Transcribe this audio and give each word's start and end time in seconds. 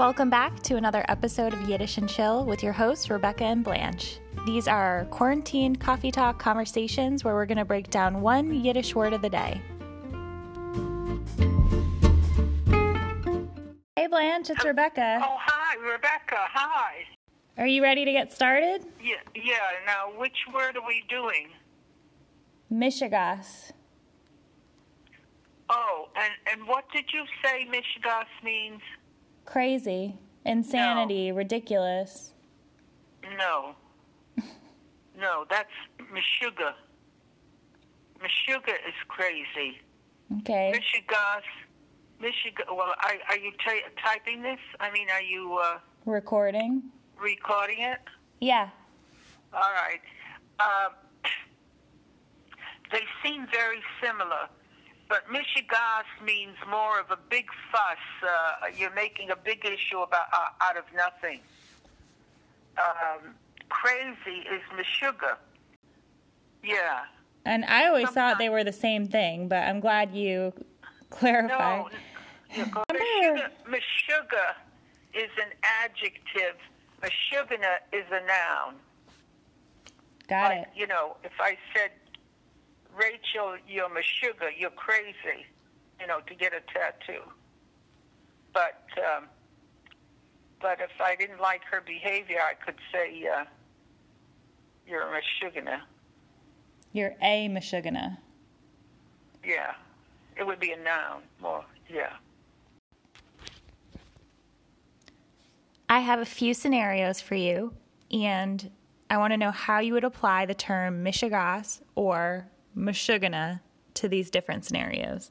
Welcome 0.00 0.30
back 0.30 0.62
to 0.62 0.76
another 0.76 1.04
episode 1.08 1.52
of 1.52 1.68
Yiddish 1.68 1.98
and 1.98 2.08
Chill 2.08 2.46
with 2.46 2.62
your 2.62 2.72
hosts, 2.72 3.10
Rebecca 3.10 3.44
and 3.44 3.62
Blanche. 3.62 4.18
These 4.46 4.66
are 4.66 5.04
quarantine 5.10 5.76
coffee 5.76 6.10
talk 6.10 6.38
conversations 6.38 7.22
where 7.22 7.34
we're 7.34 7.44
going 7.44 7.58
to 7.58 7.66
break 7.66 7.90
down 7.90 8.22
one 8.22 8.64
Yiddish 8.64 8.94
word 8.94 9.12
of 9.12 9.20
the 9.20 9.28
day. 9.28 9.60
Hey, 13.94 14.06
Blanche, 14.06 14.48
it's 14.48 14.64
Rebecca. 14.64 15.20
Oh, 15.22 15.36
hi, 15.38 15.76
Rebecca. 15.76 16.46
Hi. 16.50 17.04
Are 17.58 17.66
you 17.66 17.82
ready 17.82 18.06
to 18.06 18.12
get 18.12 18.32
started? 18.32 18.86
Yeah, 19.04 19.16
yeah. 19.34 19.58
Now, 19.84 20.18
which 20.18 20.46
word 20.54 20.78
are 20.78 20.86
we 20.86 21.04
doing? 21.10 21.48
Mishigas. 22.72 23.72
Oh, 25.68 26.08
and 26.16 26.32
and 26.50 26.66
what 26.66 26.86
did 26.90 27.04
you 27.12 27.24
say 27.44 27.68
Michigas 27.70 28.24
means? 28.42 28.80
Crazy. 29.44 30.16
Insanity. 30.44 31.32
Ridiculous. 31.32 32.32
No. 33.36 33.74
no, 35.18 35.44
that's 35.50 35.70
Meshuga. 36.12 36.74
Meshuga 38.18 38.74
is 38.86 38.94
crazy. 39.08 39.78
Okay. 40.38 40.72
Michigas, 40.74 41.42
Michigan. 42.20 42.66
Well, 42.68 42.94
are, 43.02 43.14
are 43.28 43.38
you 43.38 43.52
ty 43.64 43.80
typing 44.02 44.42
this? 44.42 44.58
I 44.78 44.90
mean, 44.90 45.08
are 45.10 45.22
you 45.22 45.58
uh, 45.62 45.78
Recording. 46.04 46.82
recording 47.20 47.80
it? 47.80 47.98
Yeah. 48.40 48.68
All 49.52 49.72
right. 49.74 50.00
Um, 50.60 50.92
they 52.92 53.00
seem 53.22 53.46
very 53.52 53.80
similar, 54.02 54.48
but 55.10 55.26
Michigas 55.26 56.24
means 56.24 56.56
more 56.70 57.00
of 57.00 57.10
a 57.10 57.18
big 57.28 57.46
fuss. 57.70 57.98
Uh, 58.22 58.68
you're 58.74 58.94
making 58.94 59.30
a 59.30 59.36
big 59.36 59.66
issue 59.66 59.98
about 59.98 60.26
uh, 60.32 60.64
out 60.64 60.78
of 60.78 60.84
nothing. 60.94 61.40
Um, 62.78 63.34
crazy 63.68 64.46
is 64.48 64.62
Meshuga. 64.72 65.36
Yeah. 66.62 67.00
And 67.44 67.64
I 67.64 67.88
always 67.88 68.08
thought 68.10 68.38
they 68.38 68.48
were 68.48 68.62
the 68.62 68.72
same 68.72 69.08
thing, 69.08 69.48
but 69.48 69.66
I'm 69.66 69.80
glad 69.80 70.14
you 70.14 70.52
clarified. 71.10 71.86
No. 72.56 72.64
Meshuga 73.66 74.54
is 75.12 75.30
an 75.42 75.50
adjective. 75.82 76.56
Meshugana 77.02 77.78
is 77.92 78.04
a 78.12 78.24
noun. 78.26 78.74
Got 80.28 80.50
like, 80.50 80.60
it. 80.62 80.68
you 80.76 80.86
know, 80.86 81.16
if 81.24 81.32
I 81.40 81.56
said, 81.74 81.90
Rachel, 82.96 83.56
you're 83.68 83.88
Meshuga, 83.88 84.50
you're 84.56 84.70
crazy, 84.70 85.46
you 86.00 86.06
know, 86.06 86.20
to 86.26 86.34
get 86.34 86.52
a 86.52 86.60
tattoo. 86.72 87.22
But 88.52 88.84
um, 88.98 89.24
but 90.60 90.80
if 90.80 90.90
I 91.00 91.16
didn't 91.16 91.40
like 91.40 91.62
her 91.70 91.80
behavior, 91.80 92.38
I 92.38 92.54
could 92.54 92.76
say, 92.92 93.26
uh, 93.26 93.44
you're 94.86 95.02
a 95.02 95.20
Meshugana. 95.20 95.80
You're 96.92 97.14
a 97.22 97.48
Mashugana. 97.48 98.18
Yeah. 99.44 99.74
It 100.36 100.46
would 100.46 100.60
be 100.60 100.72
a 100.72 100.76
noun 100.76 101.22
more. 101.40 101.64
Yeah. 101.88 102.12
I 105.88 106.00
have 106.00 106.20
a 106.20 106.24
few 106.24 106.54
scenarios 106.54 107.20
for 107.20 107.34
you, 107.34 107.72
and 108.10 108.70
I 109.08 109.18
want 109.18 109.32
to 109.32 109.36
know 109.36 109.50
how 109.50 109.80
you 109.80 109.92
would 109.94 110.04
apply 110.04 110.46
the 110.46 110.54
term 110.54 111.04
Mishigas 111.04 111.80
or 111.94 112.48
Mashugana 112.76 113.60
to 113.94 114.08
these 114.08 114.30
different 114.30 114.64
scenarios. 114.64 115.30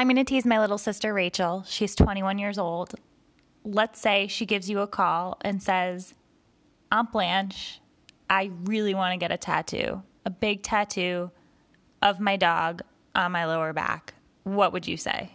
I'm 0.00 0.06
going 0.06 0.16
to 0.16 0.24
tease 0.24 0.46
my 0.46 0.58
little 0.58 0.78
sister 0.78 1.12
Rachel. 1.12 1.62
She's 1.68 1.94
21 1.94 2.38
years 2.38 2.56
old. 2.56 2.94
Let's 3.64 4.00
say 4.00 4.28
she 4.28 4.46
gives 4.46 4.70
you 4.70 4.80
a 4.80 4.86
call 4.86 5.36
and 5.42 5.62
says, 5.62 6.14
Aunt 6.90 7.12
Blanche, 7.12 7.80
I 8.30 8.50
really 8.64 8.94
want 8.94 9.12
to 9.12 9.18
get 9.18 9.30
a 9.30 9.36
tattoo, 9.36 10.02
a 10.24 10.30
big 10.30 10.62
tattoo 10.62 11.30
of 12.02 12.20
my 12.20 12.36
dog 12.36 12.82
on 13.14 13.32
my 13.32 13.46
lower 13.46 13.72
back. 13.72 14.12
What 14.44 14.72
would 14.72 14.86
you 14.86 14.96
say? 14.96 15.32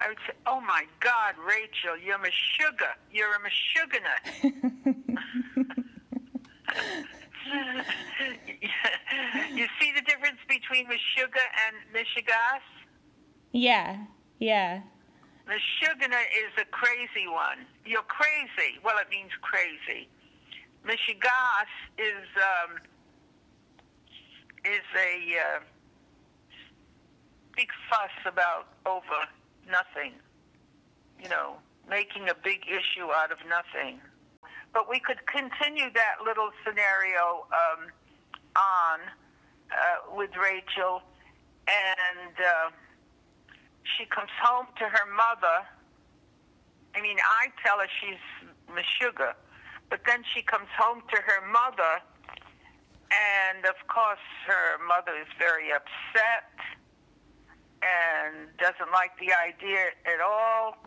I 0.00 0.08
would 0.08 0.18
say, 0.26 0.32
oh 0.46 0.60
my 0.60 0.84
God, 1.00 1.34
Rachel, 1.46 1.96
you're 2.04 2.18
Meshuga. 2.18 2.96
You're 3.12 3.34
a 3.34 3.38
Meshugana. 3.38 4.42
you 9.54 9.66
see 9.80 9.92
the 9.94 10.02
difference 10.02 10.38
between 10.48 10.86
Meshuga 10.86 11.42
and 11.66 11.76
Mishigas? 11.94 12.62
Yeah, 13.52 13.98
yeah. 14.38 14.80
The 15.46 15.52
Meshugana 15.52 16.20
is 16.20 16.52
a 16.60 16.64
crazy 16.70 17.28
one. 17.28 17.66
You're 17.84 18.02
crazy. 18.02 18.78
Well, 18.84 18.96
it 18.98 19.08
means 19.10 19.30
crazy. 19.40 20.08
Mishigas 20.86 21.68
is 21.98 22.28
um, 22.36 22.78
is 24.64 24.84
a 24.96 25.38
uh, 25.38 25.60
big 27.56 27.68
fuss 27.90 28.10
about 28.26 28.68
over 28.86 29.26
nothing. 29.70 30.12
You 31.22 31.28
know, 31.28 31.56
making 31.88 32.28
a 32.28 32.34
big 32.34 32.66
issue 32.66 33.10
out 33.12 33.30
of 33.30 33.38
nothing. 33.48 34.00
But 34.72 34.88
we 34.88 34.98
could 34.98 35.26
continue 35.26 35.92
that 35.94 36.24
little 36.24 36.50
scenario 36.64 37.46
um, 37.52 37.88
on 38.56 39.00
uh, 39.70 40.16
with 40.16 40.30
Rachel, 40.36 41.02
and 41.68 42.34
uh, 42.38 42.70
she 43.84 44.04
comes 44.06 44.30
home 44.42 44.66
to 44.78 44.84
her 44.84 45.06
mother. 45.14 45.66
I 46.94 47.00
mean, 47.00 47.18
I 47.20 47.48
tell 47.64 47.78
her 47.78 47.88
she's 48.00 48.20
Meshuga, 48.68 49.34
but 49.90 50.00
then 50.06 50.22
she 50.34 50.42
comes 50.42 50.68
home 50.78 51.02
to 51.10 51.16
her 51.16 51.46
mother, 51.50 52.00
and 53.12 53.64
of 53.66 53.76
course, 53.88 54.24
her 54.46 54.78
mother 54.86 55.12
is 55.20 55.28
very 55.38 55.70
upset 55.72 56.48
and 57.82 58.48
doesn't 58.58 58.92
like 58.92 59.10
the 59.18 59.32
idea 59.34 59.90
at 60.06 60.20
all, 60.20 60.78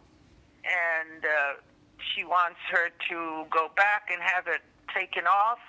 and 0.63 1.25
uh, 1.25 1.61
she 1.99 2.23
wants 2.23 2.59
her 2.71 2.89
to 3.09 3.45
go 3.51 3.69
back 3.75 4.09
and 4.11 4.21
have 4.21 4.47
it 4.47 4.61
taken 4.93 5.27
off. 5.27 5.59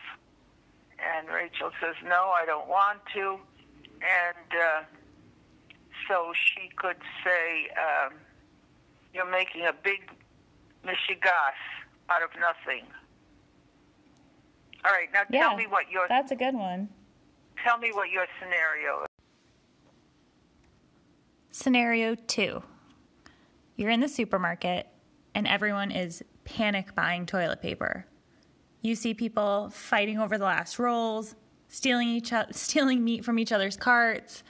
And 0.99 1.29
Rachel 1.29 1.71
says, 1.81 1.95
No, 2.05 2.33
I 2.35 2.47
don't 2.47 2.69
want 2.69 3.01
to. 3.15 3.39
And 4.01 4.51
uh, 4.55 4.83
so 6.09 6.33
she 6.35 6.71
could 6.77 7.01
say, 7.25 7.69
um, 7.77 8.15
You're 9.13 9.31
making 9.31 9.67
a 9.67 9.73
big 9.73 10.11
mishigas 10.85 11.61
out 12.09 12.23
of 12.23 12.31
nothing. 12.39 12.87
All 14.87 14.93
right, 14.93 15.09
now 15.13 15.23
Yeah. 15.29 15.49
tell 15.49 15.57
me 15.57 15.67
what 15.67 15.91
your 15.91 16.07
That's 16.09 16.31
a 16.31 16.37
good 16.37 16.55
one. 16.55 16.89
tell 17.65 17.79
me 17.79 17.91
what 17.93 18.11
your 18.11 18.27
scenario 18.41 19.03
is. 19.03 19.09
Scenario 21.51 22.15
two 22.15 22.63
You're 23.77 23.91
in 23.91 24.01
the 24.01 24.09
supermarket 24.09 24.87
and 25.35 25.47
everyone 25.47 25.91
is 25.91 26.23
panic 26.45 26.95
buying 26.95 27.27
toilet 27.27 27.61
paper. 27.61 28.07
You 28.83 28.95
see 28.95 29.13
people 29.15 29.71
fighting 29.71 30.19
over 30.19 30.39
the 30.39 30.45
last 30.45 30.79
rolls, 30.79 31.35
stealing 31.69 32.09
each 32.09 32.33
o- 32.33 32.47
stealing 32.53 33.03
meat 33.05 33.25
from 33.25 33.39
each 33.39 33.53
other's 33.53 33.77
carts. 33.77 34.45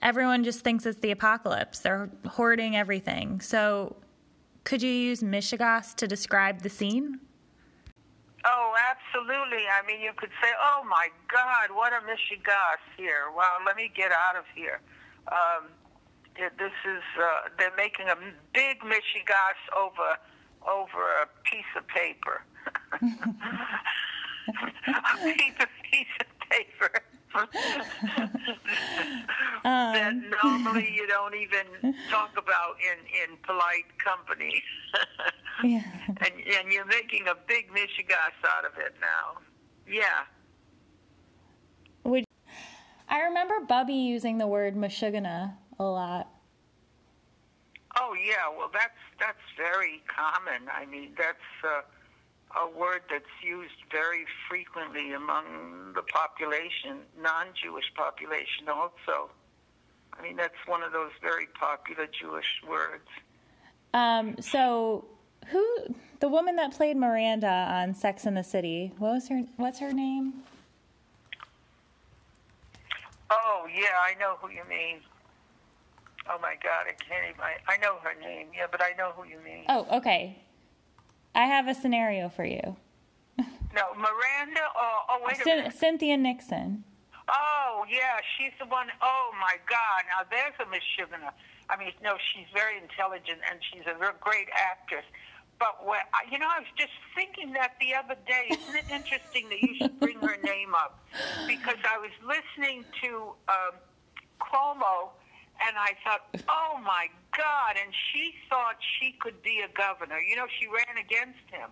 Everyone 0.00 0.44
just 0.44 0.60
thinks 0.60 0.86
it's 0.86 1.00
the 1.00 1.10
apocalypse. 1.10 1.80
They're 1.80 2.10
hoarding 2.26 2.76
everything. 2.76 3.40
So, 3.40 3.96
could 4.64 4.82
you 4.82 4.90
use 4.90 5.22
Mishigas 5.22 5.94
to 5.96 6.06
describe 6.06 6.60
the 6.62 6.68
scene? 6.70 7.18
Oh, 8.44 8.74
absolutely. 8.74 9.68
I 9.70 9.86
mean, 9.86 10.00
you 10.00 10.12
could 10.16 10.32
say, 10.42 10.50
"Oh 10.60 10.82
my 10.88 11.08
God, 11.30 11.70
what 11.74 11.92
a 11.92 12.00
mishigas 12.04 12.82
here!" 12.96 13.30
Well, 13.34 13.62
let 13.64 13.76
me 13.76 13.90
get 13.94 14.10
out 14.12 14.36
of 14.36 14.44
here. 14.54 14.80
Um, 15.30 15.68
this 16.36 16.72
is 16.84 17.02
uh, 17.20 17.48
they're 17.58 17.76
making 17.76 18.08
a 18.08 18.16
big 18.52 18.80
mishigas 18.80 19.60
over 19.76 20.18
over 20.66 21.02
a 21.22 21.26
piece 21.44 21.72
of 21.76 21.86
paper. 21.88 22.42
a 23.02 23.04
piece 25.22 25.58
of 25.60 25.68
piece 25.90 26.06
of 27.34 27.48
that 29.64 30.14
normally 30.42 30.92
you 30.94 31.06
don't 31.06 31.34
even 31.34 31.94
talk 32.10 32.30
about 32.36 32.76
in 32.80 32.98
in 33.30 33.36
polite 33.42 33.86
company. 33.98 34.62
Yeah. 35.62 35.82
and 36.08 36.32
and 36.58 36.72
you're 36.72 36.86
making 36.86 37.28
a 37.28 37.34
big 37.46 37.70
mishigas 37.70 38.34
out 38.56 38.64
of 38.64 38.72
it 38.78 38.94
now. 39.00 39.38
Yeah. 39.86 40.24
Would 42.04 42.24
I 43.08 43.20
remember 43.20 43.60
Bubby 43.68 43.94
using 43.94 44.38
the 44.38 44.46
word 44.46 44.74
Mashugana 44.74 45.54
a 45.78 45.84
lot. 45.84 46.28
Oh 47.98 48.14
yeah, 48.14 48.48
well 48.56 48.70
that's 48.72 48.98
that's 49.20 49.38
very 49.56 50.02
common. 50.08 50.68
I 50.72 50.86
mean 50.86 51.12
that's 51.16 51.38
uh, 51.62 51.82
a 52.60 52.78
word 52.78 53.02
that's 53.10 53.24
used 53.42 53.74
very 53.90 54.24
frequently 54.48 55.12
among 55.12 55.92
the 55.94 56.02
population, 56.02 56.98
non-Jewish 57.20 57.92
population 57.94 58.68
also. 58.68 59.30
I 60.12 60.22
mean 60.22 60.36
that's 60.36 60.54
one 60.66 60.82
of 60.82 60.92
those 60.92 61.10
very 61.20 61.46
popular 61.58 62.06
Jewish 62.06 62.62
words. 62.68 63.08
Um, 63.94 64.36
so 64.40 65.06
who 65.48 65.64
the 66.20 66.28
woman 66.28 66.56
that 66.56 66.72
played 66.72 66.96
Miranda 66.96 67.48
on 67.48 67.94
Sex 67.94 68.26
in 68.26 68.34
the 68.34 68.44
City? 68.44 68.92
What 68.98 69.14
was 69.14 69.28
her? 69.28 69.42
What's 69.56 69.78
her 69.80 69.92
name? 69.92 70.34
Oh 73.30 73.66
yeah, 73.74 73.98
I 74.00 74.14
know 74.20 74.36
who 74.40 74.50
you 74.50 74.62
mean. 74.68 75.00
Oh 76.28 76.38
my 76.40 76.54
God, 76.62 76.86
I 76.86 76.92
can't 76.92 77.24
even. 77.30 77.40
I, 77.40 77.56
I 77.66 77.76
know 77.78 77.96
her 78.02 78.14
name. 78.20 78.48
Yeah, 78.56 78.66
but 78.70 78.82
I 78.82 78.92
know 78.96 79.12
who 79.16 79.24
you 79.26 79.38
mean. 79.44 79.64
Oh, 79.68 79.86
okay. 79.90 80.38
I 81.34 81.46
have 81.46 81.68
a 81.68 81.74
scenario 81.74 82.28
for 82.28 82.44
you. 82.44 82.76
No, 83.74 83.88
Miranda. 83.96 84.60
Oh, 84.76 84.98
oh 85.08 85.18
wait 85.24 85.40
a 85.40 85.46
minute. 85.46 85.72
Cynthia 85.72 86.18
Nixon. 86.18 86.84
Oh 87.26 87.86
yeah, 87.88 88.20
she's 88.36 88.52
the 88.60 88.66
one 88.66 88.88
oh 89.00 89.30
my 89.40 89.56
God! 89.64 90.04
Now 90.12 90.28
there's 90.28 90.52
a 90.60 90.68
Meshugana. 90.68 91.32
I 91.70 91.78
mean, 91.78 91.92
no, 92.04 92.16
she's 92.20 92.44
very 92.52 92.76
intelligent 92.76 93.40
and 93.50 93.60
she's 93.64 93.86
a 93.86 93.96
great 94.20 94.48
actress. 94.52 95.06
But 95.58 95.86
when, 95.86 96.00
you 96.30 96.38
know, 96.38 96.48
I 96.52 96.58
was 96.58 96.68
just 96.76 96.92
thinking 97.14 97.52
that 97.52 97.76
the 97.80 97.94
other 97.94 98.16
day. 98.26 98.50
Isn't 98.50 98.76
it 98.76 98.90
interesting 98.90 99.48
that 99.48 99.62
you 99.62 99.74
should 99.76 99.98
bring 100.00 100.18
her 100.18 100.36
name 100.42 100.74
up? 100.74 101.00
Because 101.46 101.78
I 101.88 101.96
was 101.96 102.10
listening 102.20 102.84
to 103.02 103.32
um, 103.48 103.78
Cuomo, 104.40 105.16
and 105.66 105.76
I 105.78 105.94
thought, 106.04 106.26
oh 106.48 106.78
my 106.82 107.08
God! 107.36 107.76
And 107.82 107.92
she 108.12 108.34
thought 108.48 108.76
she 108.98 109.12
could 109.20 109.42
be 109.42 109.60
a 109.60 109.68
governor. 109.76 110.18
You 110.20 110.36
know, 110.36 110.46
she 110.58 110.66
ran 110.66 110.98
against 110.98 111.44
him. 111.50 111.70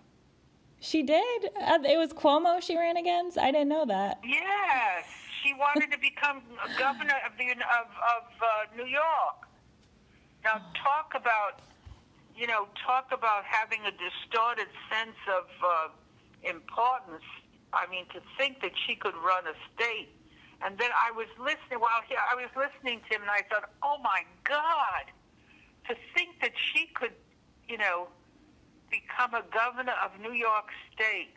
She 0.79 1.03
did. 1.03 1.49
Uh, 1.61 1.79
it 1.85 1.97
was 1.97 2.11
Cuomo 2.11 2.61
she 2.61 2.75
ran 2.75 2.97
against. 2.97 3.37
I 3.37 3.51
didn't 3.51 3.69
know 3.69 3.85
that. 3.85 4.19
Yes, 4.23 5.05
she 5.43 5.53
wanted 5.53 5.91
to 5.91 5.99
become 5.99 6.41
governor 6.77 7.15
of 7.25 7.37
the 7.37 7.51
of 7.51 7.87
of 7.87 8.25
uh, 8.41 8.75
New 8.75 8.89
York. 8.89 9.47
Now 10.43 10.61
talk 10.83 11.13
about, 11.15 11.61
you 12.35 12.47
know, 12.47 12.67
talk 12.83 13.11
about 13.11 13.43
having 13.45 13.81
a 13.85 13.91
distorted 13.91 14.67
sense 14.89 15.17
of 15.29 15.45
uh, 15.63 16.49
importance. 16.49 17.23
I 17.73 17.89
mean, 17.89 18.05
to 18.13 18.21
think 18.37 18.61
that 18.61 18.71
she 18.87 18.95
could 18.95 19.15
run 19.15 19.45
a 19.45 19.53
state, 19.75 20.09
and 20.63 20.77
then 20.77 20.89
I 20.95 21.11
was 21.11 21.27
listening. 21.39 21.79
While 21.79 22.01
here, 22.07 22.19
I 22.31 22.35
was 22.35 22.49
listening 22.55 23.01
to 23.09 23.15
him, 23.15 23.21
and 23.21 23.31
I 23.31 23.41
thought, 23.49 23.69
oh 23.83 23.97
my 24.03 24.23
God, 24.43 25.05
to 25.87 25.95
think 26.15 26.39
that 26.41 26.51
she 26.55 26.87
could, 26.93 27.13
you 27.67 27.77
know, 27.77 28.07
become 28.89 29.33
a 29.33 29.43
governor 29.53 29.95
of 30.03 30.11
New 30.21 30.33
York 30.33 30.69
State, 30.93 31.35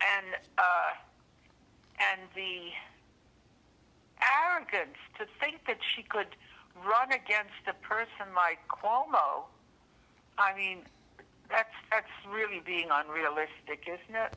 and. 0.00 0.26
Uh, 0.58 0.62
and 2.00 2.22
the 2.34 2.70
arrogance 4.20 4.98
to 5.18 5.26
think 5.40 5.64
that 5.66 5.78
she 5.94 6.02
could 6.02 6.26
run 6.84 7.12
against 7.12 7.62
a 7.68 7.74
person 7.86 8.34
like 8.34 8.58
Cuomo. 8.68 9.44
I 10.38 10.54
mean, 10.56 10.78
that's 11.48 11.74
that's 11.90 12.10
really 12.28 12.60
being 12.64 12.88
unrealistic, 12.90 13.86
isn't 13.86 14.16
it? 14.16 14.34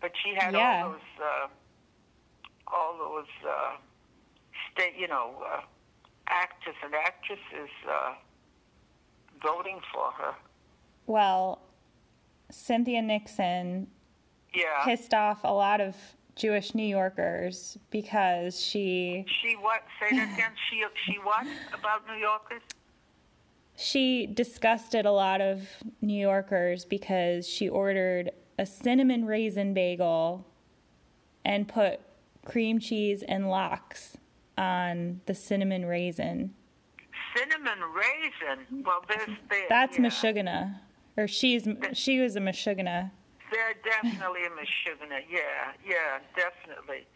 But 0.00 0.12
she 0.22 0.34
had 0.34 0.54
Yeah. 0.54 0.82
all 0.84 0.90
those 0.92 1.00
uh, 1.22 1.46
all 2.72 2.96
those 2.98 3.26
uh, 3.48 3.76
state, 4.72 4.94
you 4.98 5.08
know, 5.08 5.42
uh, 5.52 5.60
actors 6.28 6.74
and 6.84 6.94
actresses 6.94 7.70
uh, 7.90 8.14
voting 9.42 9.80
for 9.92 10.10
her. 10.12 10.34
Well, 11.06 11.60
Cynthia 12.50 13.02
Nixon 13.02 13.88
Yeah. 14.54 14.84
pissed 14.84 15.14
off 15.14 15.40
a 15.44 15.52
lot 15.52 15.80
of 15.80 15.96
Jewish 16.36 16.74
New 16.74 16.86
Yorkers 16.86 17.78
because 17.90 18.60
she 18.60 19.24
she 19.42 19.54
what? 19.54 19.82
Say 20.00 20.16
that 20.16 20.32
again. 20.34 20.52
She 20.70 20.84
she 21.04 21.18
what 21.18 21.46
about 21.74 22.06
New 22.06 22.14
Yorkers? 22.14 22.62
she 23.80 24.26
disgusted 24.26 25.06
a 25.06 25.12
lot 25.12 25.40
of 25.40 25.62
New 26.00 26.20
Yorkers 26.20 26.84
because 26.84 27.46
she 27.48 27.68
ordered 27.68 28.30
a 28.58 28.66
cinnamon 28.66 29.24
raisin 29.24 29.72
bagel 29.72 30.44
and 31.44 31.68
put 31.68 32.00
cream 32.48 32.80
cheese 32.80 33.22
and 33.22 33.48
lox 33.48 34.16
on 34.56 35.20
the 35.26 35.34
cinnamon 35.34 35.84
raisin. 35.84 36.54
Cinnamon 37.36 37.78
raisin. 37.94 38.82
Well, 38.84 39.04
there's 39.06 39.28
there. 39.50 39.66
That's 39.68 39.98
yeah. 39.98 40.04
Meshuggah. 40.06 40.74
Or 41.16 41.28
she's 41.28 41.68
she 41.92 42.20
was 42.20 42.36
a 42.36 42.40
Meshuggah. 42.40 43.10
They're 43.52 43.74
definitely 43.84 44.44
a 44.46 44.50
Meshuggah. 44.50 45.22
Yeah, 45.30 45.72
yeah, 45.86 46.18
definitely. 46.34 47.06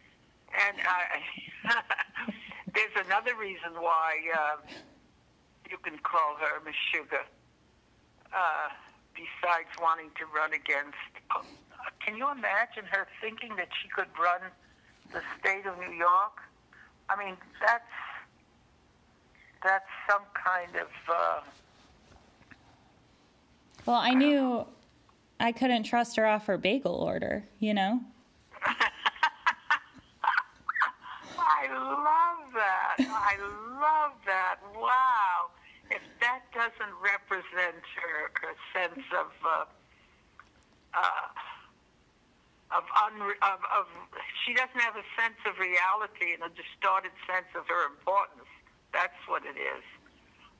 And 0.53 0.77
I, 0.85 1.81
there's 2.75 3.05
another 3.05 3.35
reason 3.35 3.73
why 3.79 4.17
uh, 4.37 4.55
you 5.69 5.77
can 5.79 5.97
call 5.99 6.37
her 6.39 6.61
Meshuggah. 6.61 7.25
Uh, 8.31 8.69
besides 9.13 9.69
wanting 9.81 10.09
to 10.17 10.25
run 10.25 10.53
against, 10.53 10.97
uh, 11.35 11.41
can 12.05 12.17
you 12.17 12.29
imagine 12.31 12.85
her 12.89 13.07
thinking 13.21 13.55
that 13.57 13.69
she 13.81 13.87
could 13.89 14.09
run 14.19 14.41
the 15.13 15.21
state 15.39 15.65
of 15.65 15.77
New 15.79 15.95
York? 15.95 16.41
I 17.09 17.23
mean, 17.23 17.37
that's 17.61 17.83
that's 19.63 19.85
some 20.09 20.23
kind 20.33 20.75
of. 20.75 20.87
Uh, 21.07 21.41
Well, 23.85 23.97
I 23.97 24.13
knew 24.13 24.65
I 25.39 25.51
couldn't 25.51 25.83
trust 25.83 26.15
her 26.15 26.25
off 26.25 26.45
her 26.45 26.57
bagel 26.57 26.95
order, 26.95 27.43
you 27.59 27.73
know? 27.73 27.99
I 31.37 31.67
love 31.69 32.53
that. 32.53 32.95
I 32.99 33.35
love 33.81 34.13
that. 34.25 34.59
Wow. 34.73 35.49
If 35.91 36.01
that 36.21 36.41
doesn't 36.53 36.95
represent 37.03 37.83
her, 38.01 38.31
her 38.41 38.55
sense 38.73 39.05
of 39.19 39.27
uh, 39.45 39.65
uh, 40.93 41.27
of, 42.75 42.83
unre- 43.07 43.39
of 43.41 43.59
of 43.77 43.85
she 44.45 44.53
doesn't 44.53 44.79
have 44.79 44.95
a 44.95 45.05
sense 45.21 45.37
of 45.47 45.57
reality 45.59 46.33
and 46.33 46.43
a 46.43 46.49
distorted 46.55 47.11
sense 47.27 47.47
of 47.55 47.67
her 47.67 47.85
importance. 47.85 48.47
That's 48.93 49.13
what 49.27 49.43
it 49.45 49.57
is. 49.57 49.83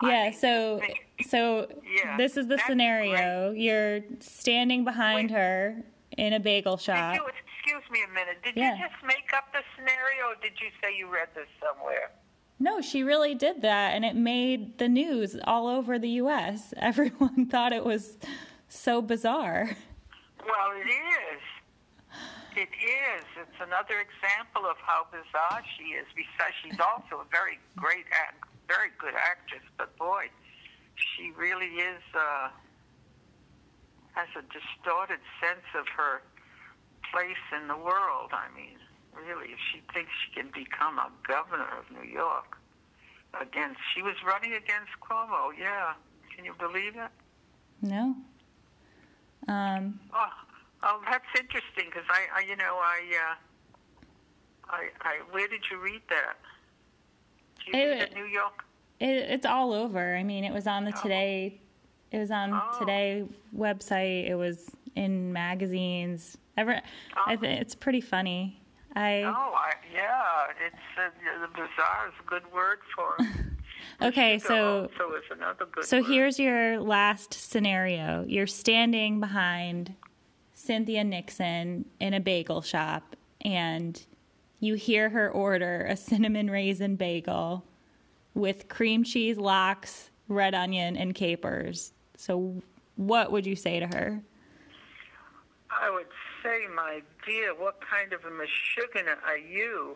I 0.02 0.10
Yeah, 0.10 0.24
mean, 0.30 0.34
so 0.34 0.82
so 1.28 1.68
Yeah, 1.84 2.18
this 2.18 2.38
is 2.38 2.48
the 2.48 2.60
scenario. 2.68 3.52
You're 3.52 4.02
standing 4.20 4.84
behind 4.84 5.30
Wait. 5.30 5.38
her 5.38 5.84
in 6.18 6.34
a 6.34 6.40
bagel 6.40 6.78
shop. 6.78 7.16
you, 7.16 7.26
excuse 7.26 7.84
me 7.92 8.00
a 8.04 8.14
minute. 8.14 8.38
Did 8.44 8.56
Yeah. 8.56 8.76
you 8.76 8.84
just 8.88 9.04
make 9.04 9.32
up 9.36 9.52
the 9.54 9.62
scenario, 9.76 10.28
or 10.32 10.36
did 10.42 10.54
you 10.62 10.70
say 10.82 10.96
you 10.98 11.08
read 11.08 11.30
this 11.36 11.48
somewhere? 11.62 12.12
No, 12.60 12.82
she 12.82 13.04
really 13.04 13.36
did 13.36 13.62
that 13.64 13.94
and 13.94 14.06
it 14.06 14.16
made 14.16 14.78
the 14.78 14.88
news 14.88 15.36
all 15.46 15.68
over 15.68 15.98
the 16.00 16.10
US. 16.22 16.74
Everyone 16.78 17.48
thought 17.48 17.74
it 17.74 17.84
was 17.86 18.18
so 18.70 19.02
bizarre. 19.02 19.76
Well, 20.46 20.72
it 20.76 20.88
is. 20.90 21.42
It 22.56 22.70
is. 22.70 23.26
It's 23.34 23.60
another 23.62 23.98
example 23.98 24.70
of 24.70 24.78
how 24.86 25.08
bizarre 25.10 25.64
she 25.78 25.98
is. 25.98 26.06
Besides, 26.14 26.54
she's 26.62 26.80
also 26.94 27.26
a 27.26 27.28
very 27.32 27.58
great, 27.76 28.06
act, 28.14 28.46
very 28.68 28.90
good 29.00 29.16
actress. 29.18 29.64
But 29.78 29.96
boy, 29.98 30.30
she 30.96 31.32
really 31.38 31.82
is 31.82 32.04
uh, 32.14 32.50
has 34.14 34.30
a 34.38 34.44
distorted 34.54 35.20
sense 35.42 35.66
of 35.74 35.86
her 35.98 36.22
place 37.12 37.44
in 37.60 37.68
the 37.68 37.78
world. 37.78 38.32
I 38.34 38.50
mean, 38.56 38.78
really, 39.14 39.54
if 39.54 39.60
she 39.72 39.82
thinks 39.94 40.12
she 40.26 40.42
can 40.42 40.50
become 40.54 40.98
a 40.98 41.10
governor 41.28 41.70
of 41.78 41.90
New 41.90 42.08
York 42.10 42.58
against, 43.40 43.80
she 43.96 44.02
was 44.02 44.16
running 44.26 44.54
against 44.54 44.94
Cuomo. 45.02 45.50
Yeah, 45.58 45.94
can 46.36 46.46
you 46.46 46.54
believe 46.60 46.96
it? 46.96 47.12
No. 47.82 48.16
Um 49.48 50.00
Oh, 50.14 50.30
oh 50.94 51.02
that's 51.10 51.26
interesting 51.40 51.86
because 51.86 52.06
I, 52.10 52.40
I, 52.40 52.42
you 52.42 52.56
know, 52.56 52.78
I, 52.82 53.00
uh, 53.30 53.36
I, 54.70 54.90
I, 55.02 55.20
where 55.32 55.48
did 55.48 55.62
you 55.72 55.80
read 55.80 56.02
that? 56.10 56.36
Did 57.66 57.74
you 57.74 57.80
It- 57.82 57.86
read 57.86 58.02
it 58.02 58.12
in 58.12 58.18
New 58.24 58.30
York? 58.30 58.64
it, 59.00 59.08
it's 59.32 59.46
all 59.46 59.74
over. 59.74 60.16
I 60.16 60.24
mean, 60.24 60.44
it 60.44 60.54
was 60.54 60.68
on 60.68 60.86
the 60.86 60.92
Today 60.92 61.60
it 62.12 62.20
was 62.20 62.30
on 62.32 62.54
Oh. 62.54 62.78
Today 62.80 63.26
website. 63.58 64.30
It 64.30 64.36
was 64.36 64.70
in 64.96 65.34
magazines. 65.34 66.38
Ever 66.58 66.80
I 67.26 67.36
th- 67.36 67.60
it's 67.60 67.74
pretty 67.74 68.02
funny. 68.02 68.62
I 68.96 69.24
Oh, 69.24 69.54
I, 69.56 69.74
yeah, 69.92 70.46
it's 70.64 70.76
uh, 71.00 71.10
the 71.42 71.48
bizarre 71.48 72.08
is 72.10 72.14
a 72.24 72.30
good 72.30 72.44
word 72.54 72.80
for. 72.96 73.16
it. 73.20 73.28
Okay, 74.02 74.40
so 74.40 74.86
is 74.86 75.24
another 75.32 75.66
good. 75.72 75.84
So 75.86 76.02
here's 76.04 76.40
your 76.40 76.80
last 76.80 77.34
scenario. 77.34 78.24
You're 78.28 78.48
standing 78.48 79.20
behind 79.20 79.94
Cynthia 80.64 81.04
Nixon 81.04 81.86
in 82.00 82.14
a 82.14 82.20
bagel 82.20 82.62
shop 82.62 83.16
and 83.44 84.02
you 84.60 84.76
hear 84.76 85.10
her 85.10 85.30
order 85.30 85.86
a 85.90 85.98
cinnamon 85.98 86.50
raisin 86.50 86.96
bagel 86.96 87.64
with 88.34 88.70
cream 88.70 89.04
cheese 89.04 89.38
lox 89.38 90.10
red 90.28 90.54
onion, 90.54 90.96
and 90.98 91.14
capers. 91.14 91.94
So, 92.18 92.62
what 92.96 93.32
would 93.32 93.46
you 93.46 93.56
say 93.56 93.80
to 93.80 93.88
her? 93.88 94.22
I 95.70 95.90
would 95.90 96.08
say, 96.42 96.68
my 96.74 97.02
dear, 97.26 97.54
what 97.56 97.80
kind 97.82 98.14
of 98.14 98.24
a 98.26 98.30
mashugana 98.30 99.18
are 99.26 99.38
you? 99.38 99.96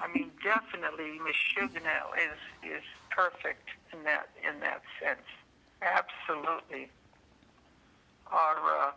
I 0.00 0.08
mean, 0.12 0.30
definitely, 0.44 1.18
mashugana 1.20 2.16
is 2.16 2.70
is 2.70 2.82
perfect 3.10 3.68
in 3.92 4.02
that 4.04 4.28
in 4.46 4.60
that 4.60 4.82
sense. 5.02 5.26
Absolutely. 5.80 6.90
Or 8.30 8.80
uh, 8.80 8.90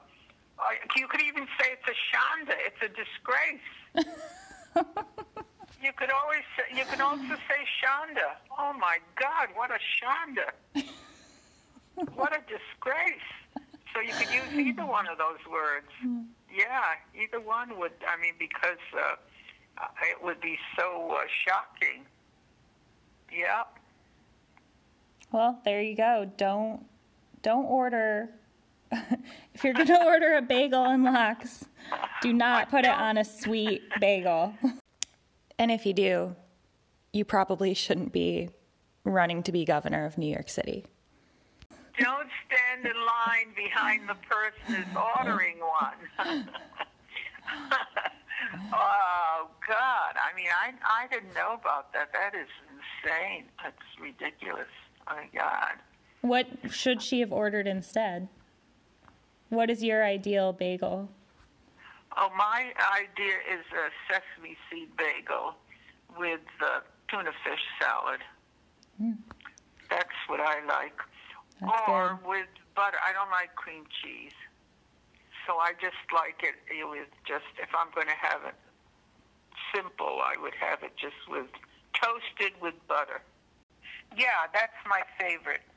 you 0.96 1.08
could 1.08 1.22
even 1.22 1.48
say 1.60 1.70
it's 1.74 1.88
a 1.88 1.98
shanda. 2.10 2.56
It's 2.66 2.82
a 2.82 2.90
disgrace. 2.90 3.68
you 5.84 5.92
could 5.96 6.12
always 6.12 6.44
say, 6.56 6.78
you 6.78 6.86
can 6.86 7.02
also 7.02 7.36
say 7.48 7.66
shanda. 7.82 8.38
Oh 8.58 8.74
my 8.74 8.98
God, 9.20 9.50
what 9.56 9.72
a 9.72 9.80
shanda! 9.80 10.52
what 12.16 12.34
a 12.34 12.42
disgrace. 12.42 13.30
So 13.94 14.00
you 14.00 14.14
could 14.14 14.34
use 14.34 14.68
either 14.68 14.86
one 14.86 15.08
of 15.08 15.18
those 15.18 15.40
words. 15.52 15.88
Yeah, 16.56 16.96
either 17.20 17.40
one 17.40 17.78
would. 17.80 17.92
I 18.08 18.22
mean, 18.22 18.34
because 18.40 18.80
uh, 18.98 19.16
it 20.04 20.24
would 20.24 20.40
be 20.40 20.58
so 20.78 21.12
uh, 21.12 21.24
shocking. 21.46 22.06
Yeah. 23.32 23.64
Well, 25.32 25.60
there 25.66 25.82
you 25.82 25.96
go. 25.96 26.30
Don't 26.38 26.86
don't 27.42 27.66
order 27.66 28.30
if 29.54 29.64
you're 29.64 29.74
going 29.74 29.88
to 29.88 30.06
order 30.06 30.36
a 30.36 30.42
bagel 30.42 30.84
and 30.86 31.04
lox, 31.04 31.66
do 32.22 32.34
not 32.34 32.70
put 32.70 32.86
it 32.86 32.92
on 32.92 33.18
a 33.18 33.26
sweet 33.26 33.82
bagel. 34.00 34.54
And 35.58 35.72
if 35.72 35.86
you 35.86 35.94
do, 35.94 36.36
you 37.14 37.26
probably 37.26 37.74
shouldn't 37.74 38.12
be 38.12 38.50
running 39.04 39.44
to 39.44 39.52
be 39.52 39.66
governor 39.66 40.06
of 40.06 40.18
New 40.18 40.32
York 40.32 40.50
City. 40.50 40.86
Don't 42.00 42.30
stand 42.48 42.86
in 42.86 42.94
line 42.96 43.54
behind 43.56 44.08
the 44.08 44.16
person 44.16 44.76
who's 44.76 44.98
ordering 45.20 45.60
one. 45.60 46.48
oh 48.74 49.48
God! 49.68 50.16
I 50.16 50.36
mean, 50.36 50.48
I 50.50 50.74
I 50.84 51.08
didn't 51.08 51.34
know 51.34 51.58
about 51.60 51.92
that. 51.94 52.12
That 52.14 52.34
is 52.34 52.48
insane. 52.72 53.46
That's 53.62 53.76
ridiculous. 54.02 54.70
Oh 55.08 55.16
my 55.16 55.28
God. 55.38 55.74
What 56.22 56.48
should 56.70 57.02
she 57.02 57.20
have 57.20 57.32
ordered 57.32 57.68
instead? 57.68 58.30
What 59.52 59.70
is 59.70 59.84
your 59.84 60.06
ideal 60.06 60.54
bagel? 60.54 61.10
Oh, 62.16 62.30
my 62.38 62.72
idea 62.96 63.36
is 63.52 63.66
a 63.76 63.92
sesame 64.08 64.56
seed 64.70 64.96
bagel 64.96 65.56
with 66.18 66.40
uh, 66.64 66.80
tuna 67.10 67.32
fish 67.44 67.60
salad. 67.76 68.22
Mm. 68.96 69.18
That's 69.90 70.16
what 70.28 70.40
I 70.40 70.64
like. 70.66 70.96
That's 71.60 71.74
or 71.90 72.18
good. 72.24 72.30
with 72.30 72.48
butter. 72.78 72.96
I 73.06 73.12
don't 73.12 73.30
like 73.30 73.54
cream 73.56 73.84
cheese. 74.02 74.32
So 75.46 75.58
I 75.58 75.74
just 75.82 76.00
like 76.16 76.40
it 76.48 76.56
with 76.88 77.12
just, 77.28 77.52
if 77.62 77.76
I'm 77.76 77.92
going 77.94 78.08
to 78.08 78.20
have 78.24 78.48
it 78.48 78.56
simple, 79.76 80.24
I 80.24 80.40
would 80.42 80.56
have 80.62 80.82
it 80.82 80.96
just 80.96 81.28
with 81.28 81.52
toasted 81.92 82.54
with 82.62 82.76
butter. 82.88 83.20
Yeah, 84.16 84.48
that's 84.54 84.80
my 84.88 85.02
favorite 85.20 85.68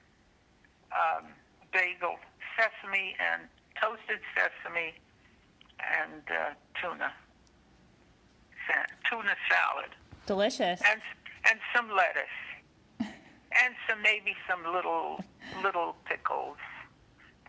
um, 0.94 1.26
bagel, 1.72 2.22
sesame 2.54 3.16
and 3.18 3.42
toasted 3.80 4.20
sesame 4.34 4.94
and 5.80 6.22
uh, 6.30 6.54
tuna. 6.80 7.12
Tuna 9.10 9.34
salad. 9.48 9.90
Delicious. 10.26 10.80
And 10.90 11.00
and 11.48 11.58
some 11.74 11.90
lettuce. 11.90 12.24
and 13.00 13.74
some 13.88 14.00
maybe 14.02 14.34
some 14.48 14.64
little 14.72 15.22
little 15.62 15.96
pickles. 16.06 16.56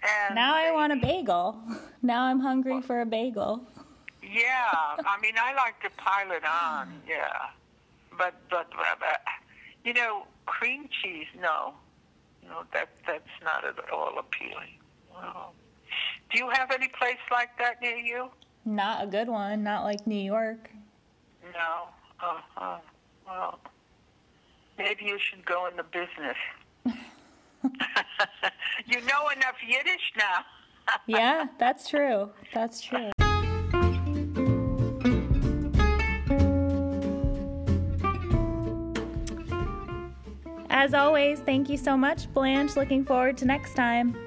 And 0.04 0.36
now 0.36 0.54
I 0.54 0.72
want 0.72 0.94
a 0.94 0.98
bagel. 0.98 1.58
Now 2.02 2.26
I'm 2.26 2.40
hungry 2.40 2.84
for 2.84 3.02
a 3.02 3.06
bagel. 3.06 3.66
Yeah, 4.22 4.70
I 4.72 5.20
mean 5.22 5.34
I 5.42 5.56
like 5.56 5.82
to 5.82 5.90
pile 5.98 6.32
it 6.32 6.46
on. 6.46 7.02
Yeah, 7.08 7.50
but 8.16 8.36
but, 8.50 8.70
but 8.70 9.22
you 9.84 9.94
know 9.94 10.28
cream 10.46 10.88
cheese. 11.02 11.26
No, 11.42 11.74
no 12.48 12.64
that 12.74 12.90
that's 13.08 13.24
not 13.44 13.66
at 13.66 13.90
all 13.92 14.20
appealing. 14.20 14.78
Well, 15.12 15.56
do 16.36 16.44
you 16.44 16.50
have 16.50 16.70
any 16.72 16.90
place 16.90 17.18
like 17.32 17.58
that 17.60 17.82
near 17.82 17.96
you? 17.96 18.28
Not 18.66 19.04
a 19.06 19.08
good 19.08 19.30
one. 19.30 19.64
Not 19.64 19.86
like 19.86 20.06
New 20.06 20.20
York. 20.20 20.70
No. 21.54 21.88
Uh 22.20 22.42
huh. 22.56 22.78
Well, 23.26 23.60
maybe 24.78 25.06
you 25.06 25.18
should 25.18 25.46
go 25.46 25.68
in 25.68 25.78
the 25.78 25.84
business. 25.84 26.36
you 28.86 29.00
know 29.02 29.30
enough 29.30 29.56
Yiddish 29.66 30.12
now. 30.18 30.44
yeah, 31.08 31.46
that's 31.58 31.88
true. 31.88 32.30
That's 32.54 32.82
true. 32.82 33.12
As 40.70 40.94
always, 40.94 41.40
thank 41.40 41.70
you 41.70 41.78
so 41.78 41.96
much, 41.96 42.32
Blanche. 42.34 42.76
Looking 42.76 43.06
forward 43.06 43.38
to 43.38 43.46
next 43.46 43.76
time. 43.76 44.18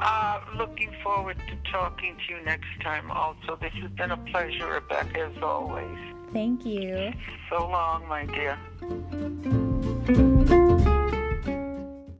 Uh, 0.00 0.40
looking 0.56 0.90
forward 1.02 1.36
to 1.48 1.72
talking 1.72 2.16
to 2.26 2.34
you 2.34 2.44
next 2.44 2.68
time 2.82 3.10
also. 3.10 3.56
This 3.60 3.72
has 3.80 3.90
been 3.92 4.10
a 4.10 4.16
pleasure, 4.16 4.66
Rebecca, 4.66 5.30
as 5.34 5.42
always. 5.42 5.98
Thank 6.32 6.66
you. 6.66 7.12
So 7.48 7.68
long, 7.68 8.06
my 8.08 8.26
dear. 8.26 8.58